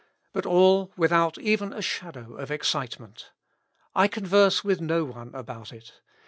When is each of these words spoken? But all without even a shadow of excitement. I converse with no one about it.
But 0.33 0.47
all 0.47 0.91
without 0.97 1.37
even 1.37 1.71
a 1.71 1.81
shadow 1.83 2.33
of 2.35 2.49
excitement. 2.49 3.29
I 3.93 4.07
converse 4.07 4.63
with 4.63 4.81
no 4.81 5.05
one 5.05 5.29
about 5.35 5.71
it. 5.71 5.93